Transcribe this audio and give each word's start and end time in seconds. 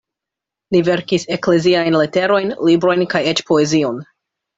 Li 0.75 0.79
verkis 0.85 1.25
ekleziajn 1.35 1.97
leterojn, 2.01 2.53
librojn 2.71 3.05
kaj 3.13 3.23
eĉ 3.33 3.43
poezion. 3.51 4.01